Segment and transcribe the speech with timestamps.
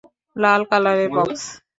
[0.35, 1.43] লাল কালারের বক্স।